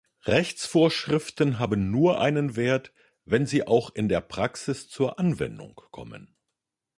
Rechtsvorschriften 0.25 1.59
haben 1.59 1.91
nur 1.91 2.19
einen 2.19 2.55
Wert, 2.55 2.91
wenn 3.25 3.45
sie 3.45 3.67
auch 3.67 3.91
in 3.93 4.09
der 4.09 4.19
Praxis 4.21 4.89
zur 4.89 5.19
Anwendung 5.19 5.75
kommen. 5.91 6.35